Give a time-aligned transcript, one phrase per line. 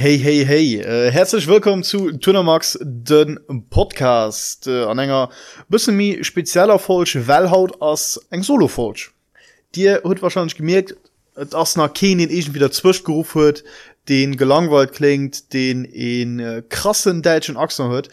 [0.00, 4.66] Hey hey hey äh, herzlich willkommen zu Tunermax den Podcast.
[4.66, 5.28] Äh, an enger
[5.68, 9.12] bisschen mi spezieller Folsch Wellhaut als eng solo Folsch
[9.74, 10.96] dir hue wahrscheinlich gemerkt
[11.52, 13.62] as nach Ken den egent wieder zwisch gerufen huet
[14.08, 18.08] den gelangweilt klingt den in äh, krassen deutschen Achsen hört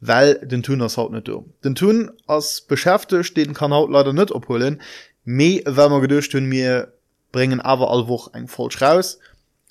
[0.00, 1.52] weil den tun das haut nicht um.
[1.62, 4.80] Den tun als beschäftigt den kann haut leider nicht opholen.
[5.24, 6.94] Me wenn man gedurcht hun mir
[7.30, 9.18] bringen aber allwoch eng falsch raus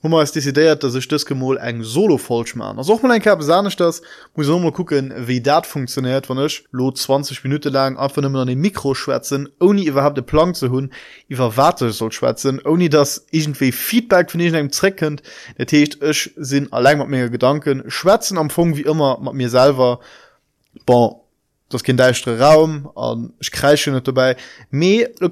[0.03, 2.77] Hummer ist desideiert, dass ich das Gemol eng solo falsch machen.
[2.77, 4.01] Also auch mal ein Kap sahnisch das,
[4.35, 8.41] muss ich mal gucken, wie dat funktioniert, wenn ich lo 20 Minuten lang einfach immer
[8.41, 10.91] an den Mikro schwätzen, ohne überhaupt den Plan zu hun,
[11.27, 15.23] über warte soll schwätzen, ohne dass irgendwie Feedback von irgendeinem Zweck könnt,
[15.57, 19.49] der Tisch ich sind allein mit mir Gedanken, schwätzen am Funk wie immer mit mir
[19.49, 20.01] selber,
[20.85, 21.15] bon,
[21.69, 24.35] das kind deichtre Raum an kreiche net dabei.
[24.69, 25.29] Me lo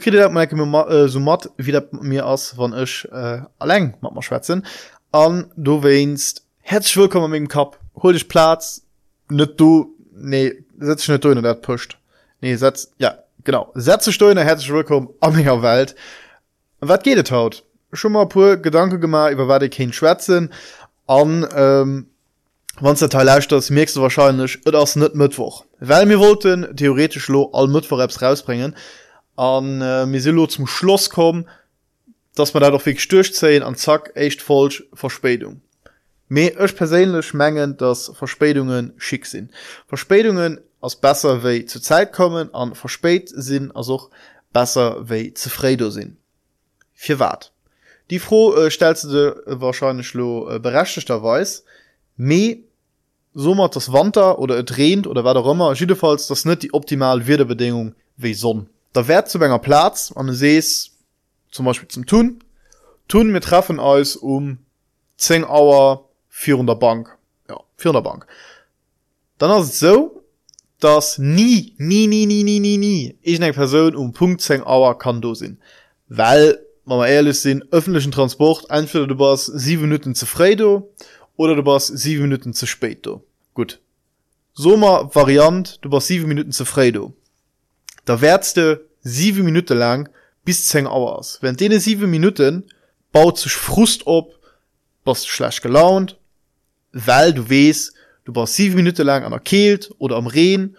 [1.07, 4.65] so mat wie mir ass wann ech äh, allng mat man schwätzen
[5.11, 8.81] an du west herzlich hetschwkom mégem Kap hol dich Platz.
[9.29, 9.95] Net du.
[10.15, 11.97] Nee setz net du dat pucht
[12.41, 13.71] nee setz ja genau.
[13.75, 15.95] Setze steuer herzlich willkommen an méger Welt.
[16.79, 17.63] Wat gehtt haut?
[17.93, 20.51] Schon mal pur gedanke gemacht über wat ich kind schwätzen
[21.05, 22.07] an ähm,
[22.79, 25.65] Wann der Teil leicht das merkst du wahrscheinlich das net mittwoch.
[25.79, 28.75] Weil mir wollten theoretisch lo all mittwochs rausbringen.
[29.35, 31.47] An äh, Misilo zum Schloss kommen
[32.35, 35.61] dass man da doch wirklich durchzählen an zack echt falsch Verspätung.
[36.27, 39.51] Me euch persönlich mengen dass Verspätungen schick sind.
[39.87, 44.09] Verspätungen als besser we zur Zeit kommen an verspät sind also auch
[44.51, 46.17] besser we zufredo sind.
[46.93, 47.51] Vier wat?
[48.09, 51.63] Die froh äh, stellst du wahrscheinlich lo äh, berechtechterweis,
[52.15, 52.57] me
[53.33, 57.95] sommer das wander oder er drehnt oder wer immer jedenfalls das net die optimal wirdebedingung
[58.17, 60.91] wie son da werd zu ennger platz an sees
[61.51, 62.43] zum beispiel zum tun
[63.07, 64.59] tun mir treffen aus um
[65.17, 67.17] 10 auer 400 bank.
[67.49, 68.27] Ja 400 bank.
[69.37, 70.19] Dann hast so
[70.79, 74.97] dass nie nie nie nie nie nie nie ich eng person um punkt 10 auer
[74.97, 75.57] kann do sinn
[76.09, 80.91] weil man ehrlich sinn öffentlichen transport einfir du was sieben minuten zufredo
[81.35, 83.23] oder du warst sieben minuten zu spät du
[83.53, 83.79] gut.
[84.53, 87.13] Sommer variant du warst sieben minuten zu fredo
[88.05, 88.21] da.
[88.21, 90.09] Wärste sieben minute lang
[90.45, 92.65] bis zehn hours wenn denen sieben minuten
[93.11, 94.39] baut sich frust op
[95.05, 96.17] was schlecht gelaunt
[96.91, 97.93] weil du west
[98.25, 100.77] du warst sieben minute lang an erkehlt oder am rehen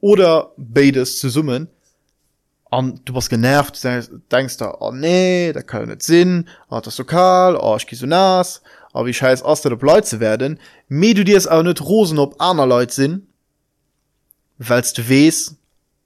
[0.00, 1.68] oder beides zu summen
[2.70, 3.82] an du warst genervt
[4.32, 6.48] denkst da oh nee da kann net sinn.
[6.68, 8.62] Hat ah, das lokal oh ich gi so nas
[8.96, 10.58] aber wie scheiß aus ble zu werden
[10.88, 13.26] me du dir es auch net rosen op aner leut sinn
[14.58, 15.56] weilst du wes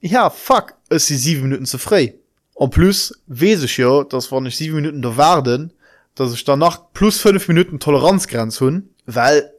[0.01, 2.15] ja fuck es sie sieben minuten zu frei.
[2.55, 5.73] Und plus wese ich ja das war nicht sieben minuten der warden
[6.17, 9.53] dass ich danach plus fünf minuten toleranzgrenz hun weil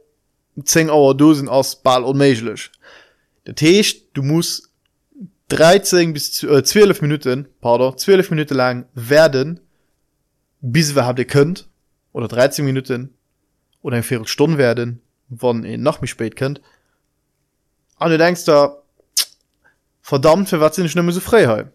[0.64, 2.70] zehn auer dosen aus ball onmeiglech
[3.46, 4.68] der techt du musst
[5.48, 9.60] dreizehn bis äh, zwölf minuten pader zwölf minuten lang werden
[10.62, 11.68] bis wir habt ihr könnt.
[12.12, 13.14] Oder dreizehn minuten
[13.82, 16.60] oder ein vier stunden werden wann ihr nach mich spät könnt
[17.96, 18.76] an du denkst da
[20.00, 21.70] verdammt für wat sind ich so freiheit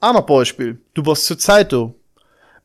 [0.00, 0.78] an beispiel.
[0.94, 1.94] Du warst zur zeit du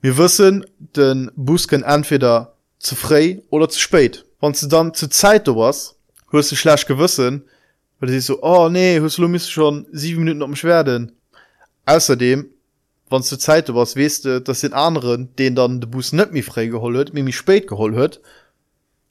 [0.02, 4.26] wir wissen den busken entweder zu frei oder zu spät.
[4.40, 5.96] Wann du dann zur zeit du was
[6.32, 7.44] hörst du schlecht gewissen
[8.00, 11.12] weil sie so oh nee hörst du mich schon sieben minuten um werden
[11.86, 12.50] außerdem
[13.12, 16.44] wann zur Zeit du was weste das sind anderen den dann de Bus net mir
[16.44, 18.22] frei gehollet mir mich spät geholl huet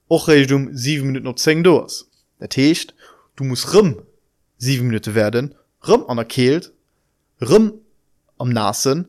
[0.09, 2.11] och um sieben Minuten noch 10 dos
[2.41, 2.95] der techt
[3.37, 4.03] du musst rum
[4.59, 5.55] sieben Minuten werden
[5.87, 6.73] rimm anerkehlt
[7.41, 7.75] rum
[8.39, 9.07] am nasen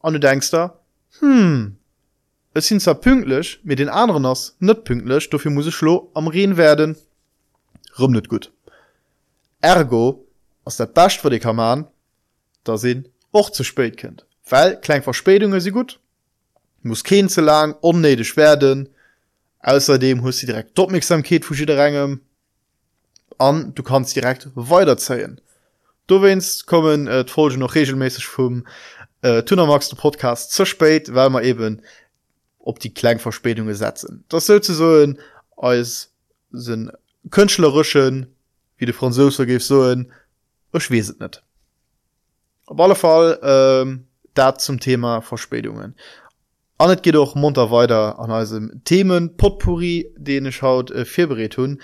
[0.00, 0.78] an du denkst da
[1.18, 1.78] hm
[2.54, 6.26] es sind zwar pünktlich mit den anderen ass net pünktlich dafür muss ich schlo am
[6.28, 6.96] reden werden.
[7.98, 8.52] Rum net gut.
[9.60, 10.26] Ergo
[10.64, 11.86] aus der bascht vor die kaman
[12.64, 14.27] da sinn och zu spät kennt.
[14.48, 16.00] Weil klein verspätungen sie gut.
[16.82, 18.88] Muss kein zu lang onnedisch werden.
[19.60, 22.20] Außerdem muss sie direkt dortsamkeit fuschiränge
[23.38, 25.40] an du kannst direkt weiterzählen
[26.08, 28.66] du wennst kommen äh, folge noch regelmäßig vom
[29.22, 31.82] äh, tunermagste podcast zu spät weil man eben
[32.58, 34.24] ob die kleinverspätungen setzen.
[34.28, 35.14] Das soll so
[35.56, 36.12] als
[36.50, 36.90] sind
[37.30, 38.34] künstlerischen
[38.76, 39.94] wie die franzose gibt so
[40.72, 41.42] erschweset nicht.
[42.66, 44.07] Auf alle fall ähm,
[44.38, 45.96] dat zum Thema Verspätungen.
[46.78, 51.82] Anet geht auch munter weiter an einem Themen Potpourri, den ich haut äh, Februar tun.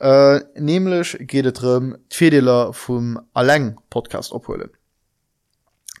[0.00, 4.70] Äh, nämlich geht es darum, Fedeler vom Aleng Podcast abholen.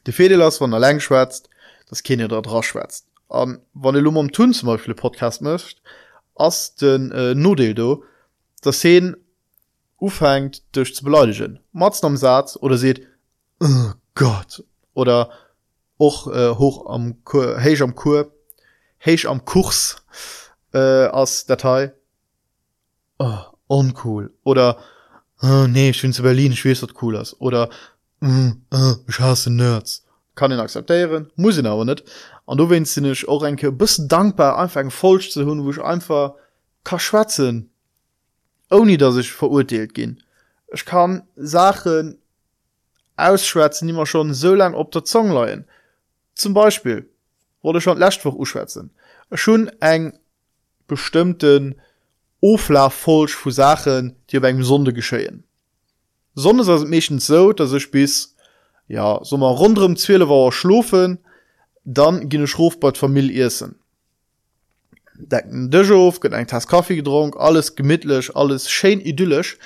[0.06, 1.50] Die Fedeler von Aleng schwätzt,
[1.88, 3.06] das ihr dort raus schwätzt.
[3.28, 5.82] Und wenn ihr um tun zum Beispiel Podcast möchtet,
[6.34, 8.04] ass den äh, Nodeldo
[8.64, 9.16] der se
[10.00, 13.06] ufhängt durch zu beleidigen Matzen am Satz oder seht
[13.60, 15.30] oh Gott oder
[16.02, 18.32] och äh, hoch am heich am Kur
[19.06, 20.02] heich am Kurs
[20.74, 21.92] äh, als Datei.
[23.18, 23.38] Oh,
[23.68, 24.32] uncool.
[24.42, 24.78] Oder
[25.42, 27.40] oh, nee ich bin zu Berlin schwer dat cool ist.
[27.40, 27.70] Oder
[28.18, 30.04] mm, oh, ich hasse Nerds.
[30.34, 32.02] Kann ihn akzeptieren muss ihn aber nicht.
[32.46, 35.80] An du wennst du nicht auch enke bist dankbar einfach falsch zu hun wo ich
[35.80, 36.34] einfach
[36.82, 37.70] ka schwatzen
[38.72, 40.20] ohne dass ich verurteilt gehen.
[40.72, 42.18] Ich kann sachen
[43.16, 45.64] ausschwätzen immer schon so lang op der zong leiien
[46.34, 47.08] zum Beispiel
[47.62, 48.90] wurde schon lastfach uschwärzen
[49.34, 50.12] schon eng
[50.86, 51.76] bestimmten
[52.40, 55.44] ofla falsch vu Sachen die beim Sonde geschehen.
[56.34, 58.34] Sonne as méchen so dat ich bis
[58.88, 59.56] ja sommer
[59.96, 61.18] zwille war schlufen
[61.84, 63.76] dann ginne Schrofbord mill essen.
[65.14, 69.58] Decken Dëchof gët eng Tas Kaffee gedrunk alles gemidtlech alles schein idyllisch.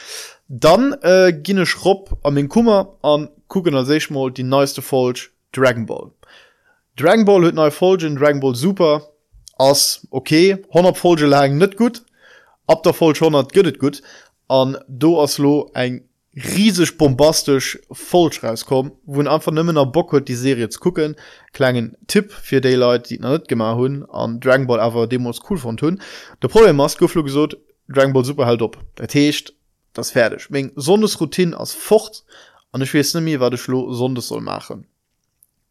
[0.48, 5.86] Dann äh, ginne schropp an den Kummer an kucken er seichmal die neueste Folsch Dragon
[5.86, 6.10] Ball.
[6.96, 9.02] Dragon Ball huet neu Folgen Dragon Ball super
[9.58, 12.02] ass okay 100 Folge lagen net gut
[12.66, 14.00] ab der Folge 100 gëtt gut
[14.48, 15.98] an do aslo eng
[16.36, 21.16] riesig bombastisch Folsch rauskom won einfach nëmmener Bock huet die Serie zu gucken.
[21.52, 25.76] Klengen Tipp fir Daylight die net gemacht hun an Dragon Ball dem muss cool von
[25.76, 26.00] tun
[26.42, 27.58] der Problem mas goflo gesot
[27.88, 28.78] Dragon Ball super halt op.
[28.96, 29.52] Der techt
[29.92, 30.48] das fertig.
[30.48, 32.24] Még sonnes Routin aus fortcht
[32.72, 34.86] an ichwees nemmi wat de schlo sondes soll machen.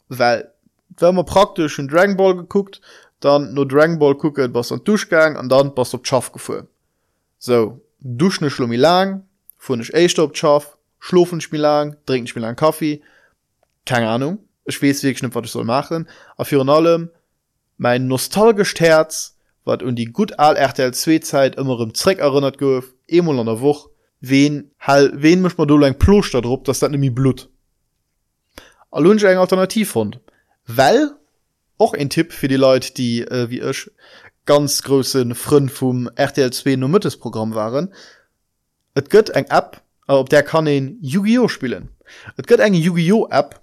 [0.08, 0.52] Weil
[0.98, 2.82] wenn man praktisch in dragon ball geguckt
[3.20, 6.64] dann nur dragon ball gucke was an durchgang an dann was op schaff gefu
[7.40, 9.24] so duschne schlummi lang
[9.58, 13.02] vun ich echt op schaff schlufen spiel lang trinken spiel lang kaffee.
[13.86, 16.08] Keine ahnung ich weiß wie ich wat ich soll machen.
[16.38, 17.12] Auf für allem
[17.78, 22.58] mein nostalgisch herz wat und die gut all rtl zwei zeit immer im zweck erinnert
[22.58, 23.90] gouf emul an der woch
[24.22, 27.50] wen hall wen mischt man du ein ploster drauf das dat nämlich blut
[28.92, 30.20] allun eng alternativ fand
[30.68, 31.12] weil
[31.78, 33.92] auch ein tipp für die leute die äh, wie ich
[34.46, 37.94] ganz großen front vom rtl 2 nummertes programm waren
[38.96, 41.90] Et gött eng App op der kann en Yu-Gi-Oh spielen.
[42.38, 43.62] Et gött eng Yu-Gi-Oh App,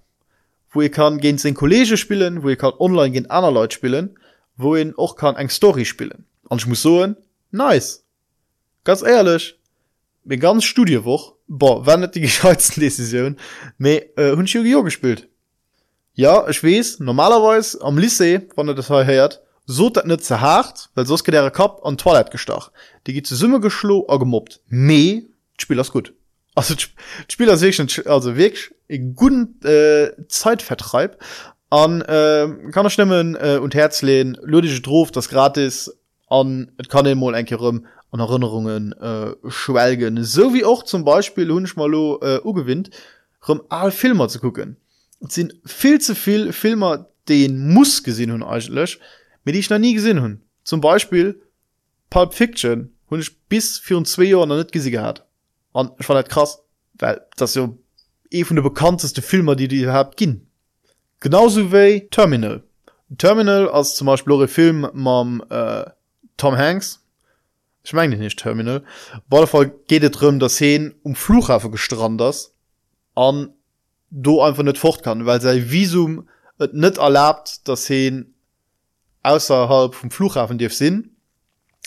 [0.71, 4.19] wo ihr kann gen den Kollege spielen, wo ihr kann online gen einer Leute spielen,
[4.57, 6.27] wo en och kann eng Story spielen.
[6.51, 7.15] An ich muss so
[7.51, 8.05] nice
[8.85, 9.59] ganz ehrlich
[10.25, 13.39] mir ganz Studiewoch bo wendet die gescheizen Decision
[13.79, 15.29] me äh, hun Yu-Gi-Oh gespielt.
[16.15, 20.91] Ja ich wees normalerweise am Lycée wann er das heriert so dat net ze hart
[20.95, 22.71] weil sos geht der Kap an toilet gestach.
[23.07, 24.61] Die geht ze summe geschlo a gemobbt.
[24.69, 25.23] Me
[25.57, 26.13] spiel das gut.
[26.55, 26.75] Also
[27.29, 27.71] spieler se
[28.05, 31.17] also weg e guten äh, zeit vertreib
[31.71, 35.97] an äh, kann er stimmen äh, und herz lehn lodische drof das gratis
[36.29, 40.23] an et kann mal enkerem an erinnerungen äh, schwelgen.
[40.25, 42.91] So wie auch zum beispiel hunsch malo äh, ugewinnt
[43.49, 44.77] um all filmer zu gucken
[45.29, 48.99] sind viel zu viel Filmer den muss gesinn hun euchlech
[49.45, 51.41] mit ich noch nie gesinn hun zum Beispiel
[52.11, 55.27] Pulp Fiction hun ich bis 42 Jahre noch net gesig hat
[55.73, 56.63] an ich fand krass
[56.95, 57.69] weil das ja
[58.31, 60.47] e vu de bekannteste Filmer die die habt ginn
[61.23, 62.63] genauso wie Terminal.
[63.17, 65.85] Terminal als zum Beispiel Lore Film mam äh,
[66.37, 67.01] Tom Hanks.
[67.85, 68.83] Ich meine nicht Terminal.
[69.29, 72.55] Ballfall geht drum das hin um Flughafe gestrand das
[73.15, 73.55] an
[74.13, 76.29] du einfach net fort kann weil sei visum
[76.73, 78.35] net erlaubt das hin
[79.23, 81.17] außerhalb vom Flughafen dir sinn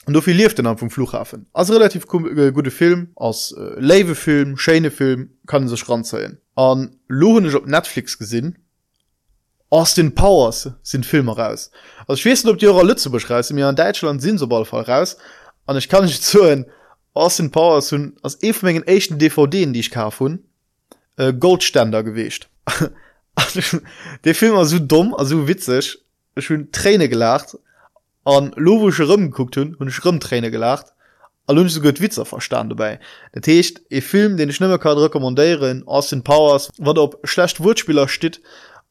[0.07, 1.47] und viel lief den am vom Flughafen.
[1.53, 7.67] Also relativ äh, gute Film aus äh, Lavefilm Scheinefilm kann sich ranzählen an lohen op
[7.67, 8.57] Netflix gesinn
[9.69, 11.71] aus den Powers sind Filme raus.
[12.07, 14.83] Also ich weiß ob die eure Lütze beschreist mir an Deutschland sind so ball fall
[14.83, 15.17] raus.
[15.65, 16.65] An ich kann nicht zu
[17.13, 20.43] aus den Powers hun aus emengen echten DVD die ich ka hun
[21.17, 22.49] äh, Goldständer gewichtcht
[24.23, 25.99] der Film war so dumm also witzig.
[26.37, 27.57] Schön Träne gelacht
[28.23, 30.87] an logische Rrümmen guckt hun und Schrimmträne gelacht.
[31.47, 32.99] All so gut Witzer verstand dabei.
[33.35, 38.07] Der Techt e Film den ich nimmer kann rekommandieren den Powers wat op schlecht Wuspieler
[38.07, 38.41] steht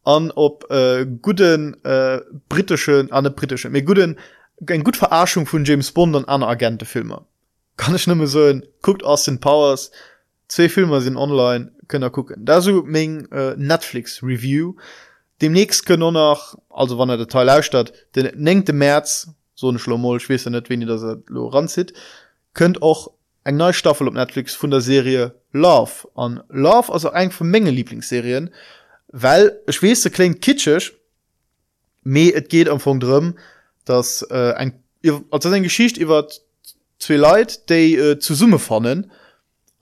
[0.04, 4.18] an op äh, guten äh, britischen an britische mir guten
[4.68, 7.26] ein gut Verarschung von James Bond an agente filme
[7.76, 9.90] kann ich nimme so guckt aus den Powers.
[10.46, 11.72] Zwei Filme sind online.
[11.88, 12.44] Können gucken.
[12.44, 14.74] Da so meng äh, netflix review
[15.40, 20.20] demnächst können nach also wann er der teil ausstatt den nengte März so ein schlomoll
[20.20, 21.92] schwer net wenn ihr das ran sieht
[22.54, 23.10] könnt auch
[23.44, 26.08] eng neue Staffel op Netflix von der Serie love.
[26.14, 28.50] An love also eng von Menge lieblingsserien
[29.08, 30.92] weil schwerste klingt kitschech
[32.02, 33.38] me et geht am von drum
[33.84, 34.82] dass äh, ein
[35.30, 36.28] also ein geschicht über
[36.98, 38.58] zwei Leute die äh, zu Summe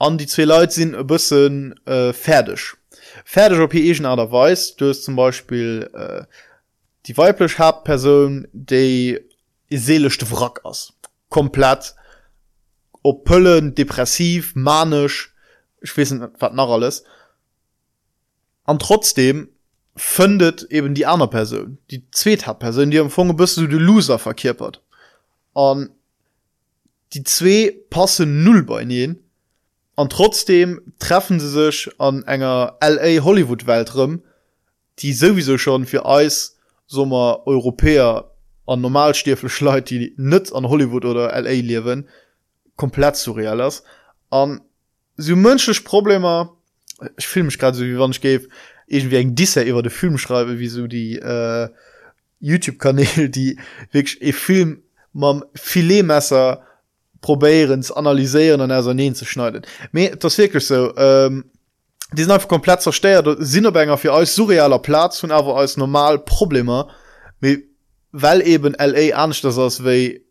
[0.02, 2.74] an die zwei Leute sind ein bisschen äh, fertig.
[3.24, 6.24] Fertig europäischen Aderweis du hast zum Beispiel äh,
[7.06, 9.20] die weiblich Hauptperson die
[9.70, 10.94] seelischchte Wrack aus
[11.28, 11.94] komplett
[13.04, 15.32] op depressiv manisch
[15.80, 17.04] ich wissen wat nach alles.
[18.64, 19.50] An trotzdem
[19.94, 24.82] findet eben die andere Person die zweite Person die empfangen bist du die loser verkörpert.
[25.54, 25.90] An
[27.12, 29.22] die zwei passen null bei ihnen
[29.96, 34.22] an trotzdem treffen sie sich an enger la Hollywood Welt rum
[34.98, 38.30] die sowieso schon für Eis sommer Europäer
[38.66, 42.08] an normalstiefel schleit die net an Hollywood oder la lewen
[42.76, 43.84] komplett surreal ist.
[44.30, 44.60] An
[45.16, 46.24] so mönsch problem
[47.16, 48.48] ich film mich gerade so wie wann ich gebe
[48.86, 51.68] irgendwie eng dieser über de film schreibe wie so die äh,
[52.40, 53.58] youtube kanäle die
[53.90, 54.82] wirklich e film
[55.12, 56.64] man filetmesser
[57.22, 59.62] probierens analysieren an er ne zu schneiden.
[59.92, 61.44] Me das wirklich so ähm,
[62.12, 66.88] die sind einfach komplett zersteiert sinnerbänger für als surrealer platz und aber als normal probleme.
[67.40, 67.70] Wie
[68.12, 70.22] weil eben la ernst das aus wie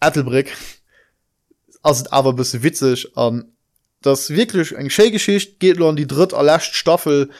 [0.00, 0.54] ethelbrick.
[1.82, 3.16] As aber bist witzig.
[3.16, 3.52] An
[4.02, 7.30] das wirklich eng Schegeschicht geht an die dritte erlächt staffel.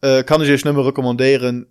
[0.00, 1.66] Äh, kann ich euch nimmer rekommandieren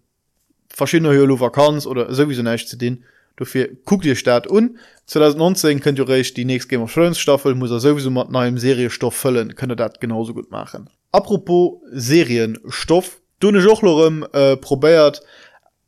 [0.69, 3.03] verschiedene Holo vakanz oder sowieso nicht zu den
[3.39, 7.55] dafür guckt ihr staat und 2019 könnt ihr recht die nächste Game of Thrones Staffel
[7.55, 10.89] muss er sowieso mal neuem Seriestoff füllen könne dat genauso gut machen.
[11.11, 15.21] Apropos Serienstoff du Jochlorem äh, probiert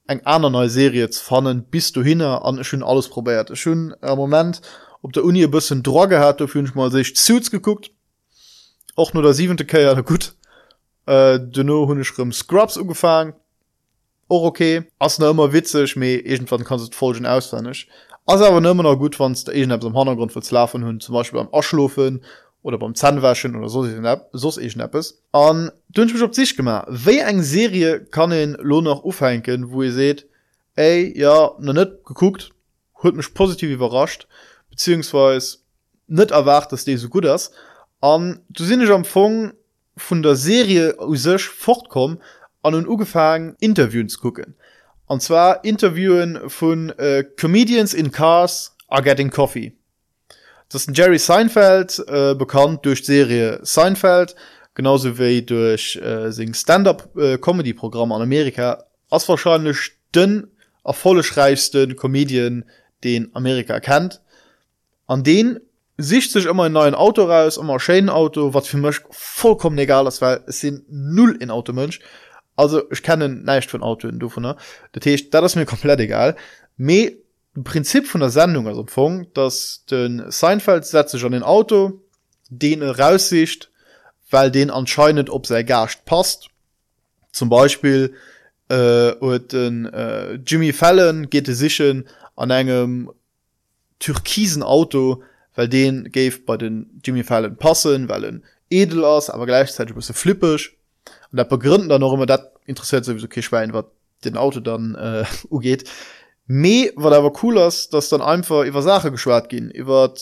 [0.08, 3.56] eng einer neue Serie zu fannen bist du hin an schon alles probiert.
[3.58, 4.62] Schon äh, moment
[5.04, 7.92] ob der Uni bisschen droge hat dafür ich mal sich zus geguckt.
[8.96, 10.36] Auch nur der siebente Ke ja gut.
[11.06, 13.34] Äh, du nur hun Scrubs umgefangen
[14.32, 17.82] och okay ass ne immer witzech méi egentwann kannst folgen auswenech
[18.32, 21.54] ass awer nëmmer noch gut wanns der egent am Hannergrund verslafen hunn zum Beispiel beim
[21.54, 22.22] Aschlofen
[22.64, 23.84] oder beim Zahnwaschen oder so
[24.32, 28.86] sos e schnappes an dünsch michch op sich gemmer wéi eng Serie kann en Lohn
[28.86, 30.28] noch ufhenken wo ihr seht
[30.76, 32.52] ey ja na net geguckt
[33.04, 34.28] huet michch positiv überrascht
[34.70, 35.58] beziehungsweise
[36.08, 37.52] net erwacht dass de so gut ass
[38.00, 39.52] an du sinnnech am Fong
[39.98, 42.22] vun der Serie us sech fortkom
[42.64, 44.56] an un ugefangen interviews gucken.
[45.08, 49.74] An zwar interviewen von äh, comedians in cars are getting coffee.
[50.70, 54.36] Das sind Jerry Seinfeld äh, bekannt durch Serie Seinfeld
[54.74, 58.86] genauso wie durch äh, sing stand-up äh, an Amerika.
[59.10, 60.48] Als wahrscheinlich den
[60.84, 62.66] erfolrereichsten comedian
[63.04, 64.22] den Amerika kennt.
[65.08, 65.60] An den
[65.98, 70.20] sich sich immer ein neuen Auto raus immer Scheinauto was für mich vollkommen egal ist
[70.20, 72.00] weil es sind null in Automönsch
[72.56, 74.58] also ich kenne nicht von Auto du von der
[75.02, 76.36] Tisch da ist mir komplett egal.
[76.78, 77.14] Me
[77.64, 82.02] Prinzip von der Sendung also Funk dass den Seinfeld setzt sich an den Auto
[82.50, 83.72] den raussicht
[84.30, 86.48] weil den anscheinend ob sei garcht passt.
[87.34, 88.14] Zum Beispiel
[88.70, 93.12] äh, den äh, Jimmy Fallon geht es sich an einem
[94.00, 95.24] türkisen Auto
[95.56, 100.12] weil den gave bei den Jimmy Fallon passen weil ein edel aus aber gleichzeitig bist
[100.14, 100.78] flippisch
[101.32, 103.88] und der begründen dann noch immer dat interessiert sowieso Kischwein wat
[104.24, 105.26] den Auto dann äh,
[105.60, 105.90] geht
[106.46, 109.72] me war aber cool ist dass dann einfach über Sache geschwar gehen.
[109.72, 110.14] Über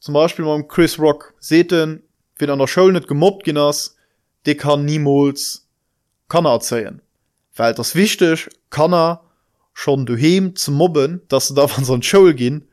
[0.00, 1.34] zum Beispiel mal Chris Rock.
[1.38, 2.02] Seten
[2.38, 3.96] wenn an der Schul nicht gemobbt genoss
[4.46, 5.66] de kann niemals
[6.28, 7.00] kann er erzählen.
[7.54, 9.20] Weil das wichtig kann er
[9.74, 12.68] schon du hem zu mobben dass du davon so Show gehen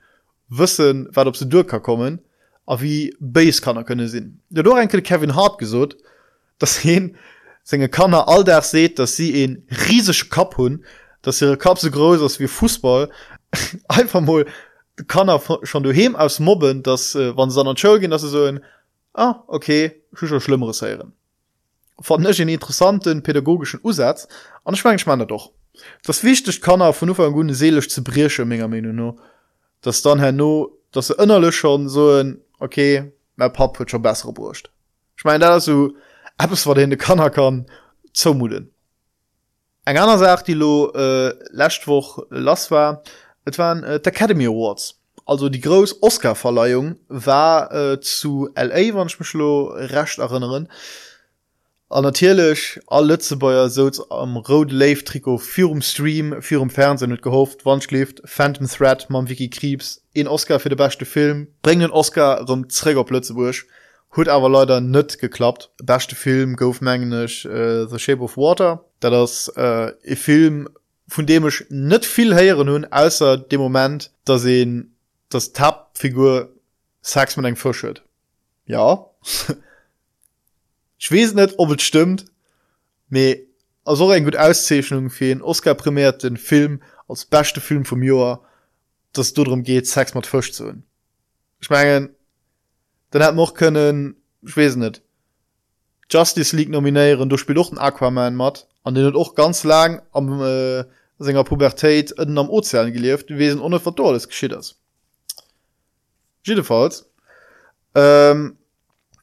[0.47, 2.21] wissen wat ob sie durch kann kommen
[2.65, 5.97] a wie base kann er könne sinn der doch enkel Kevin hart gesot
[6.59, 7.17] das hin
[7.63, 10.85] Sänge kannner all der seht, dass sie en riesig Kap hun,
[11.21, 13.09] dass ihre Kap so groß ist wie Fußball.
[13.87, 14.45] Einfach mal
[15.07, 18.43] kann er schon du hem aus mobben dass äh, wann sondern gehen dass er so
[18.43, 18.63] ein
[19.13, 21.13] ah okay schon schlimmeres heieren
[21.99, 24.27] von den interessanten pädagogischen Usatz
[24.63, 25.51] an schwang ich meine doch
[26.05, 29.15] das wichtig kann er von nur einer guten seelisch zu brische mega nur
[29.81, 34.01] das dann her no dass er innerlich schon so ein okay mein pap wird schon
[34.01, 34.71] bessere burcht
[35.17, 35.93] ich meine da so
[36.41, 37.67] App es war den de Kanner kann
[38.13, 38.73] zumuden.
[39.85, 43.03] Eng einer sagt die lo äh, lastwoch las war
[43.45, 44.99] et waren äh, Academy Awards.
[45.25, 50.67] Also die groß Oscarverleihung war äh, zu LA wannschmlo recht erinnern.
[51.89, 57.65] An natürlich all Lützebäuer so am Road Lave Triko Fim Stream Fim Fernsehen und gehofft.
[57.65, 61.91] Wann schläft Phantom threat man Wiki Krebs in Oscar für den beste Film bringen den
[61.91, 63.67] Oscar rum Träger Plötzeburg
[64.15, 65.71] hut aber leider net geklappt.
[65.81, 68.85] Beste Film gomenglisch äh, the shape of water.
[68.99, 70.69] Da das äh, e Film
[71.11, 74.95] von dem ich net viel heieren nun außer dem Moment da sehen
[75.27, 76.53] das Tabfigur
[77.01, 78.01] sagst man eng fischet
[78.65, 79.05] ja.
[80.97, 82.25] Ich weiß net ob het stimmt
[83.09, 83.39] me
[83.83, 88.43] also ein gut auszeichnung für den oscar primärten film als beste film vom joar
[89.11, 90.81] dass du darum geht sex mal fisch zu
[91.59, 92.15] ich mein,
[93.11, 95.01] dann hat noch können schwesen net
[96.09, 100.41] justice League nominieren du spiel doch den aquaman mat an den auch ganz lang am
[100.41, 100.83] äh,
[101.19, 104.75] senger pubertät am ozean gelieft wesen ohne verdorles geschieht das
[106.43, 107.09] jedenfalls
[107.95, 108.57] ähm,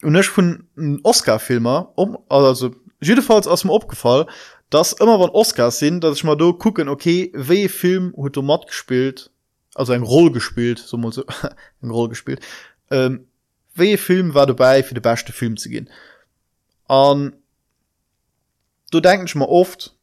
[0.02, 0.68] und nicht von
[1.02, 4.28] oscar filmer um also jedenfalls aus dem opgefallen
[4.70, 9.30] das immer wann Oscars sind dass ich mal do gucken okay we Film Automat gespielt
[9.74, 11.18] also ein roll gespielt so muss
[11.82, 12.40] ein roll gespielt
[12.90, 13.27] ähm,
[13.78, 15.88] we film war dabei für de beste film zu gehen.
[16.86, 17.34] An
[18.90, 19.94] du ich mal oft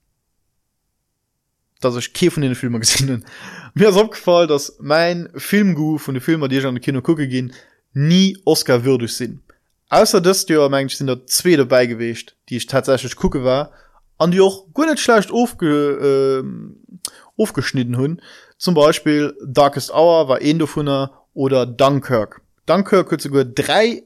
[1.82, 3.26] dass ich ke von den filme gesehen
[3.74, 7.28] mir ist abgefallen dass mein filmgu von den filmer die ich an die kino gucke
[7.28, 7.54] gehen
[7.94, 9.42] nie oscar würdig sind.
[9.90, 13.72] Außer das du mein sind der zwei dabei gewichtcht die ich tatsächlich gucke war
[14.18, 18.22] an die auch gut nicht schlecht aufge äh, aufgeschnitten hun
[18.58, 24.04] zum beispiel darkest hour war en davon oder dunkirk dunkirk könnte sogar drei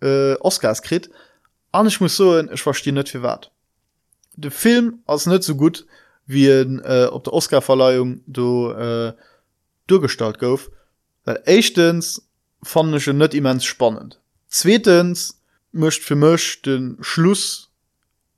[0.00, 1.10] äh, oscarskrit
[1.72, 3.50] an ich muss so ich verstehe nicht wie wat
[4.36, 5.86] de film als nicht so gut
[6.26, 9.12] wie äh, op der oscarverleihung du äh,
[9.86, 10.70] durchgestalt gouf
[11.24, 12.28] weil echtens
[12.62, 14.20] fand ich net immens spannend.
[14.48, 15.40] Zweitens
[15.72, 17.70] mischt für mich den schluss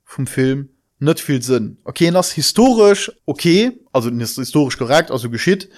[0.04, 1.78] vom film net viel sinn.
[1.84, 5.68] Okay das historisch okay also ist historisch korrekt also geschieht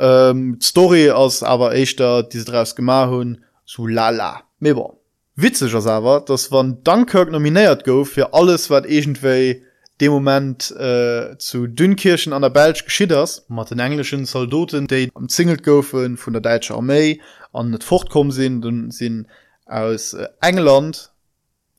[0.00, 4.42] ähm, Story ass awer Eischter die drauss gemar hunn zu so lala.
[4.58, 5.00] Méwer
[5.42, 9.62] witzeger sewer dats wann Dunkirk nominéiert gouf fir alles wat egentéi
[10.00, 15.28] de moment äh, zu Dünnkirchen an der Belsch geschidders mat den englischen Soldaten déi am
[15.28, 17.20] Zingelt goufen vun der Deitsche Armee
[17.52, 19.26] an net fortkom sinn den sinn
[19.66, 21.12] aus äh, England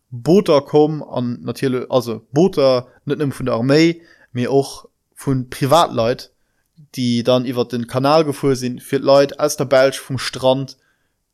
[0.09, 6.31] Boter kom an natile also Boter net vun der Armee mir och vun Privatleit
[6.95, 10.77] die dann iwwer den Kanal gefu sind fir Leute aus der Belsch vom Strand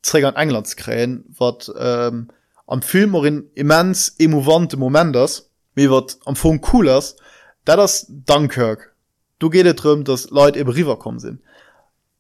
[0.02, 2.30] träger an Englands kräen wat ähm,
[2.68, 7.16] am Film in immens emovante moment das wie wat am Fo coolers
[7.66, 8.94] da das Dunkirk.
[9.40, 11.42] Du gehtt drum dass Leute e River kommen sind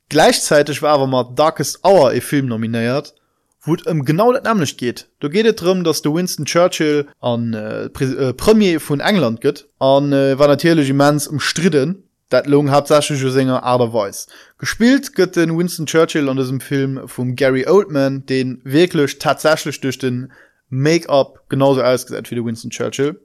[0.10, 3.13] gleichzeitig war aber mal darkest hour e Film nominiert
[3.62, 5.10] wo um genau dat nämlich geht.
[5.19, 10.12] Du gehtt drum dass du Winston Churchill an äh, äh, premier von England gött an
[10.12, 16.30] äh, war natürlich immens umstritten dat lo hat Sänger aderweis gespielt gött den Winston Churchill
[16.30, 20.32] an diesem Film vom Gary Oldman den wirklich tatsächlich durch den
[20.70, 23.20] Make-up genauso ausgesetzt wie der Winston Churchill.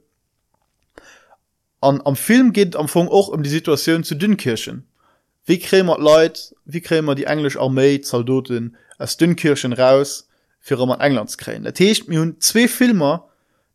[1.81, 4.87] An am Film geht am Fong auch um die Situation zu Dünnkirchen
[5.45, 10.27] wie krämer Leid wie krämer die englisch Armee Zaldoten aus Dünnkirchen raus
[10.63, 11.63] fir man Englands kräen.
[11.63, 13.27] Dat techt mir hun zwe Filmer,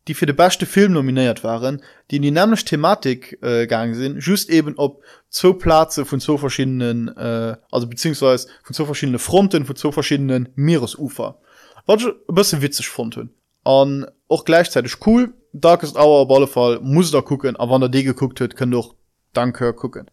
[0.09, 4.19] die fir de beste Film nominiert waren, die in die nämlich Thematik äh, gang sind,
[4.25, 9.65] just eben op zo Plaze von zo verschiedenen äh, also beziehungsweise von zo verschiedene Fronten
[9.65, 11.39] von zo verschiedenen Meeresufer.
[11.85, 13.29] wat bis witzig front hun.
[13.63, 18.03] an auch gleichzeitig cool, Dark ist our Ballfall muss da gucken, aber wann der D
[18.03, 18.95] geguckt huet, kann doch
[19.33, 20.09] danke gucken.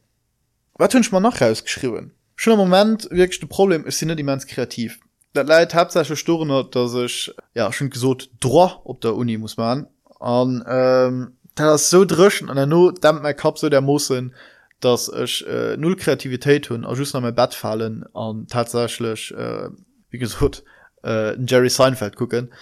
[0.74, 2.12] Wat hunsch man nach rausgeschrieben?
[2.34, 5.00] Schon moment wirklich Problem ist sind die mens kreativ
[5.36, 9.56] dat leid hauptsache storen hat dass ich ja schon gesot dro op der uni muss
[9.56, 9.86] man
[10.20, 14.34] an ähm, das so dreschen an der no damp mein kap so der mussssen
[14.80, 19.68] dass ich äh, null kreativität hun just mein bett fallen an tatsächlich äh,
[20.10, 20.62] wie gesot
[21.02, 22.52] äh, jerry seinfeld gucken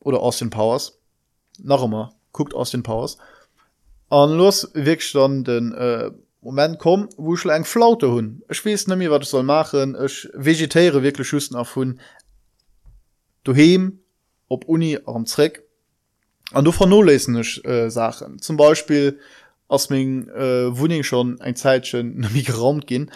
[0.00, 0.98] oder aus den powers.
[1.58, 3.18] Noch immer guckt aus den powers.
[4.10, 6.10] An los wegstand den äh,
[6.40, 9.96] moment kom wo ich eng flaute hun ich wie mir wat soll machen.
[10.04, 12.00] Ich vegetäre wirklich schüssen auf hun
[13.48, 13.90] du he
[14.48, 15.62] op uni am Zreck
[16.52, 18.38] an du vernolesench äh, sachen.
[18.38, 19.18] Zum beispiel
[19.68, 23.10] aus min äh, wuning schon ein zeitchen mi geraumt gin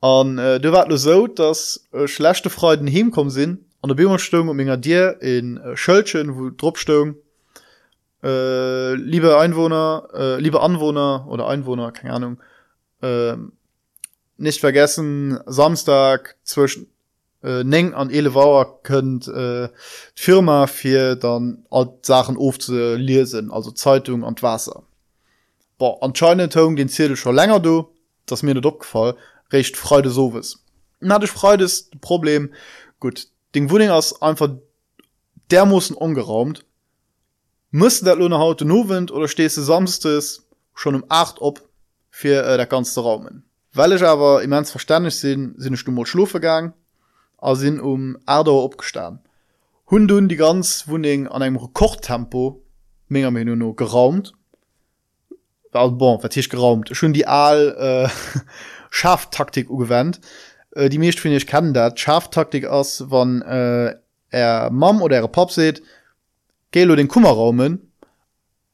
[0.00, 4.58] an äh, du war so dass äh, schlechte freuden hemkom sinn an der bimmerstung um
[4.58, 7.16] enger dir in äh, schölchen wo dropstung
[8.22, 12.42] äh, liebe einwohner äh, liebe anwohner oder einwohner keine ahnung.
[13.02, 13.36] Äh,
[14.38, 16.88] nicht vergessen samstag zwischen
[17.46, 19.68] äh, neng an elevouer könnt äh,
[20.14, 24.82] Firma fir dann alt Sachen ofzulesen also Zeitung an Wasser.
[25.78, 27.88] Bo anscheinend den Ziel schon länger du.
[28.26, 29.14] Das mir net opfall
[29.52, 30.66] recht freude sowes
[31.00, 32.52] na du freudest problem.
[33.00, 34.50] Gut den Wuing aus einfach
[35.50, 36.64] der muss ungeraumt.
[37.70, 41.62] Muss der lohne haut nowind oder stehst du samstes schon um acht op
[42.10, 43.44] fir äh, der ganze Raumen?
[43.72, 46.72] Weil ich aber immens verständlich sinn sinne du mal schlufegegangen
[47.38, 49.20] a sinn um Erdauer opgestan
[49.90, 52.62] hun hun die ganz Wuing an einem Rekordtempo
[53.08, 54.32] mir no geraumt.
[55.72, 56.88] Bon vertisch geraumt?
[56.92, 58.40] Schon die all äh,
[58.90, 60.20] Schaftaktik ugewendt
[60.74, 62.00] äh, die meescht finde ich kann dat.
[62.00, 63.94] Schaftaktik ass wann äh,
[64.30, 65.82] er Mam oder er pap seht
[66.70, 67.92] gelo den Kummerraumen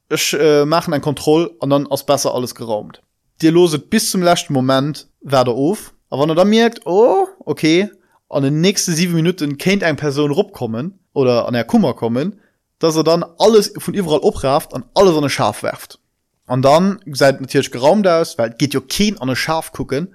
[0.09, 3.01] ich äh, machen ein Kontroll an dann ass besser alles geraumt.
[3.41, 5.93] Dir loset bis zum letzten moment werde of.
[6.09, 7.91] Aber wann er da merkt oh okay
[8.33, 12.39] an den nächste sieben Minuten kennt ein Person rubkommen oder an der Kummer kommen
[12.83, 15.99] dass er dann alles von überall opraft an alle seine Schaf werft.
[16.47, 20.13] An dann seid natürlich geraumt aus weil geht ja kein an Schaf gucken.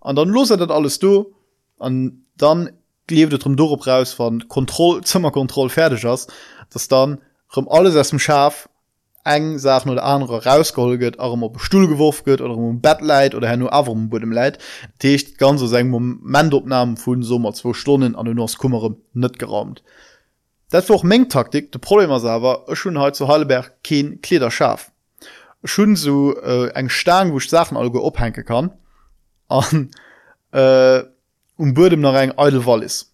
[0.00, 1.34] An dann los er das alles du
[1.78, 2.70] an dann
[3.08, 6.30] lebt drum durch raus von Kontroll Zimmerkontroll fertig ist
[6.68, 7.22] das dann
[7.56, 8.68] rum alles aus dem Schaf
[9.24, 13.48] eng Sachen oder andere rausgeholget auch immer Stuhl geworfen wird oder um Bett leid oder
[13.48, 14.58] her nur a bu dem leid
[14.98, 19.82] Techt ganz so seg Momentopnahmen vu Sommer zwei Stunden an nur Kummerem net geraumt.
[20.70, 24.92] Dat auch Menge Taktik de Problem selber schon halt zu Halleberg kein Kleder schaf.
[25.64, 28.72] Schon so äh, eng Stern woch Sachen all ophängen kann
[29.48, 29.90] an
[30.52, 31.02] äh,
[31.56, 33.10] um Burdem nach eng Eidel Wallis.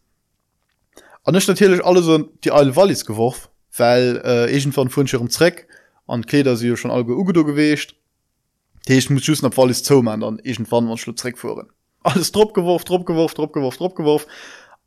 [1.23, 5.66] An nicht natürlich alle so die Eidel Wallis geworfen weil äh, egent van Funscherum Zreck
[6.11, 7.94] an Kleder sie schon all ugedo gewecht
[8.87, 11.68] Techt muss just fall is zo man an egent wann man schlureck fuhren.
[12.03, 14.27] Alles trop geworf trop geworf trop geworf trop geworf.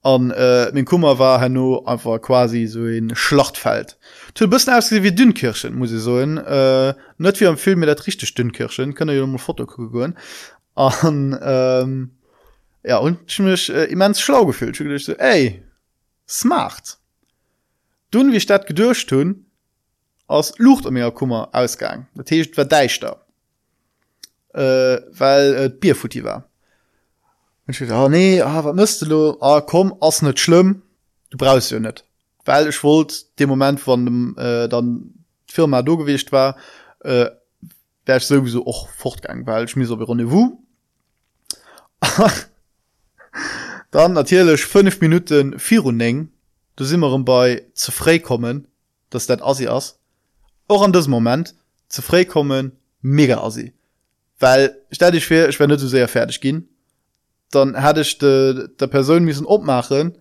[0.02, 3.98] An äh, min Kummer war hanno einfach quasi so in schlachtfeld.
[4.34, 7.96] Du bist aus wie dünnkirchen muss ich so äh, net wie am film mit der
[7.96, 10.18] trichte dünnkirchen kann ja foto gucken
[10.76, 12.12] an ähm,
[12.84, 14.76] ja und mich äh, immens schlau gefühlt.
[15.02, 15.64] So, ey
[16.28, 16.98] smart.
[18.10, 19.42] Dun wie statt gedurcht tun
[20.34, 23.24] ass Luucht am kummer ausgang Dat techt war deichter
[24.54, 26.48] äh, weil et äh, Bierfutti war.
[27.65, 30.84] Dachte, oh, nee ah, wat müsste du ah, kom ass net schlimm.
[31.30, 32.06] Du brauchst ja net.
[32.46, 35.13] Weil ich wollt dem moment von dem äh, dann
[35.48, 36.58] Firma dogewicht war
[37.02, 37.30] äh,
[38.06, 40.52] wär ich sowieso och fortgang weil ich mir so rendezvous.
[43.91, 46.30] Dann natürlich fünf minuten vier und eng
[46.76, 48.67] du immer bei zu frei kommen
[49.10, 50.00] dass dat asi ass.
[50.67, 51.56] Auch an das moment
[51.88, 53.73] zu frei kommen mega asi
[54.43, 56.67] weil stell dich für ich wenn du sehr fertig gehen.
[57.52, 60.17] Dann hätte ich de, der person müssen opmachen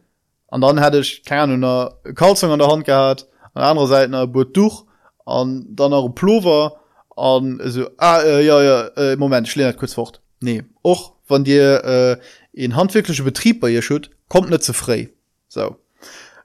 [0.48, 4.56] an dann hätte ich keine einer kalzung an der hand gehabt an andere seite boot
[4.56, 4.84] durch
[5.26, 6.76] an dann auch plover
[7.16, 10.20] an so ah, äh, ja ja äh, moment ich kurz fort.
[10.40, 12.16] Nee och von dir äh,
[12.52, 15.10] in handwirkliche betrieb bei ihr schut kommt nicht zu frei
[15.48, 15.76] so.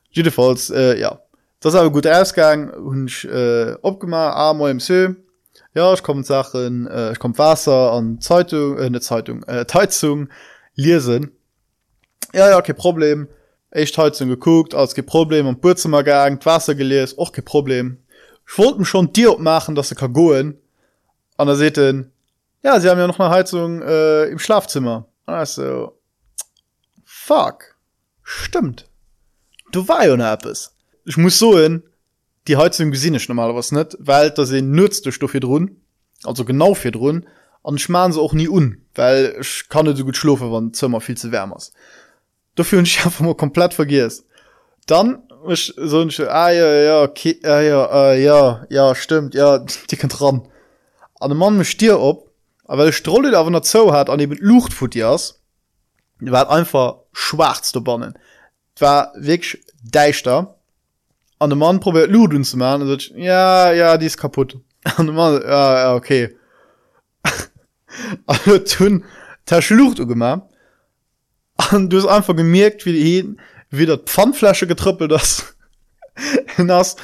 [0.09, 1.19] Jedenfalls äh, ja
[1.59, 5.15] das aber gut ausgang und äh, opgemacht ah, im See.
[5.73, 10.29] ja ich komme sachen äh, ich komme wasser an zeitung äh, eine zeitung äh, teizung
[10.75, 11.31] lesen.
[12.33, 13.27] Ja ja okay problem.
[13.71, 15.47] Echt heizung geguckt als ge problem.
[15.47, 17.97] Und burzimmer gegangen wasser gelesen auch kein problem.
[18.47, 20.57] Ich wollten schon dir machen dass sie kagoen
[21.37, 22.11] an der se
[22.63, 25.07] ja sie haben ja noch eine heizung äh, im schlafzimmer.
[25.25, 25.97] Also
[27.03, 27.75] fuck.
[28.23, 28.89] Stimmt.
[29.71, 30.76] Du war ja App es
[31.07, 31.83] ich muss so in
[32.47, 35.77] die heizung gesinn ich normal was net weil da se nützte stoffe run
[36.23, 37.25] also genau fir run
[37.63, 41.17] an schmaen sie auch nie un weil ich kann so gut schlufe wann zimmer viel
[41.17, 41.71] zu wärmers
[42.55, 44.25] dafür ich einfach mal komplett vergis
[44.85, 49.59] dann ich so ich, ah, ja ja okay, ah, ja ah, ja ja stimmt ja
[49.89, 50.47] die kann dran
[51.21, 52.29] an dem mann mich stier op
[52.65, 55.41] aber weil strolle aber der zo hat an eben lucht fut jas
[56.19, 58.19] die war einfach schwarz zu bannen
[58.77, 60.56] war weg deichter
[61.39, 64.59] an dem Mann probiert luden zu machen sagt, ja ja die ist kaputt.
[64.83, 66.35] An Mann ja, ja okay.
[68.65, 69.03] Tun
[69.49, 70.43] der schlucht gemacht.
[71.57, 73.35] An du hast einfach gemerkt wie die
[73.69, 75.55] wie der pfandflasche getrüppelt das
[76.57, 76.99] hast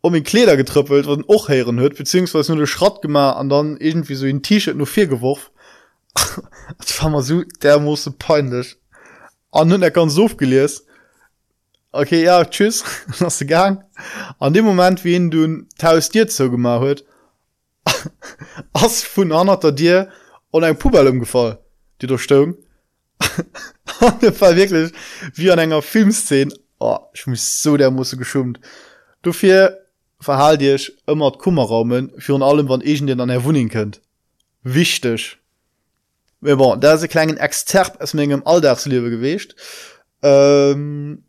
[0.00, 3.76] um den kleder getrüppelt und auch heren hört beziehungsweise nur der schrott gemacht an dann
[3.78, 5.50] irgendwie so ein t-shirt nur vier geworfen
[7.00, 8.76] war mal so der musste peinlich.
[9.50, 10.28] An nun er kann so
[11.94, 12.84] okay ja tschüss.
[13.20, 13.84] Hast du gang
[14.38, 17.04] an dem moment wien du tausend dir zo gemacht huet
[18.72, 20.10] as vun anter dir
[20.50, 21.58] und ein pubel umgefallen.
[22.00, 22.56] Die durch stom
[24.40, 24.92] war wirklich
[25.34, 28.60] wie an enger filmszen oh, ich muss so der muss geschummt.
[29.22, 29.78] Du fir
[30.20, 34.00] verhall dirch immer kummerraumen für an allem wann egent den an der könnt.
[34.62, 35.38] Wichtig.
[36.40, 39.56] Bon, da se kleinen exterp es mengegem alldachslewe gewichtcht
[40.22, 41.24] ähm,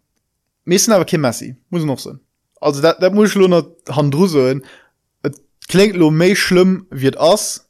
[0.66, 2.20] messen aber kein Messi muss noch sein
[2.60, 4.26] also da, da muss handdro
[5.24, 5.36] et
[5.68, 7.70] klingt lo méi schlimm wird ass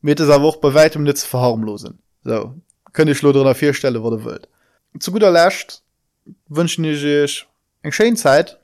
[0.00, 1.98] mit es aber auch bei weitem net verharmlosen.
[2.24, 2.54] So.
[2.92, 4.48] Könnte ich lo der vier stelle wo wild
[4.98, 5.82] zu guter Lächt
[6.48, 7.46] wünschen ich
[7.82, 8.58] eng Schezeit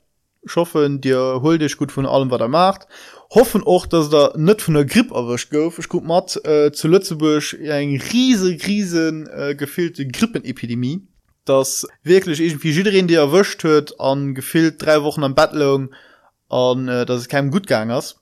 [0.45, 2.87] schaffen dir hol dich gut von allem was er macht.
[3.29, 6.87] Hoffen auch dass da net von der Grippe erwischt gouf ich gut mat äh, zu
[6.87, 11.07] Lützeburg eng riese riesen äh, gefehlte Grippenepidemie
[11.49, 15.89] das wirklich irgendwie jiin die erwischt huet an gefilt drei wochen an Bettlung
[16.49, 18.19] an äh, das ist kein gutgangers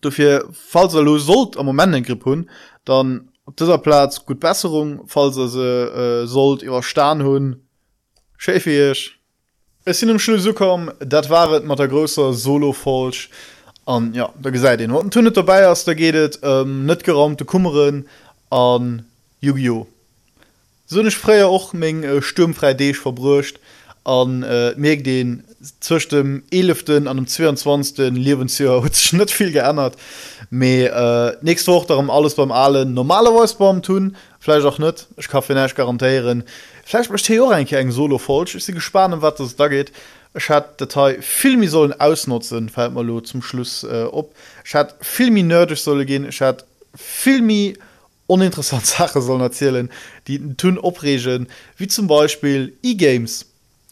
[0.00, 2.50] dafür falls er los sollt am moment den Gripp hun
[2.84, 5.02] dann op dieser Platz gut Besserung.
[5.06, 7.62] Falls er se äh, sollt über Stern hunn
[8.36, 9.18] schäfig
[9.84, 13.30] es sind im Schul so kom dat waret mat der größer solo falsch
[13.86, 18.08] an ja da ge seid den tunnet dabei as da gehtt ähm, net geraumte kummeren
[18.50, 19.06] an
[19.40, 19.86] Yu-Gi-Oh!
[20.86, 23.58] so nicht freier och még äh, stürmfrei Dich verbrucht
[24.04, 25.42] an äh, mir den
[25.80, 27.06] zwischen dem 11.
[27.06, 28.12] an dem 22.
[28.12, 29.96] Lebensjahr net viel geändert.
[30.50, 34.16] Me, äh, nächste Woche darum alles beim allen normalerweise beim tun.
[34.38, 36.44] Vielleicht auch net ich kann nicht garantieren.
[36.84, 38.54] Vielleicht möchte eigentlich ein solo falsch.
[38.54, 39.90] Ist sie gespannt wat das da geht.
[40.36, 44.94] Ich hat Datei filmi sollen ausnutzen fällt mal lo zum Schluss äh, op ich hat
[45.00, 46.28] filmi nerdisch solle gehen.
[46.28, 47.76] Ich hat filmi
[48.26, 49.90] uninteressant sache sollen erzählen
[50.26, 53.46] die tun opregen wie zum beispiel e-games.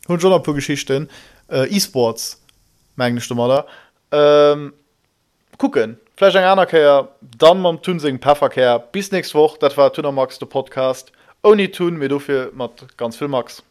[0.07, 1.09] Und schon geschichten.
[1.51, 2.41] Äh, e-sports
[2.97, 3.65] mal
[4.13, 4.73] ähm,
[5.59, 5.99] gucken.
[6.17, 10.39] Vielleicht ein anerkehr dann man tun sing perverkehr bis nächste woch das war tuner max
[10.39, 11.11] der podcast.
[11.43, 13.63] Oni tun mir dafür macht ganz viel max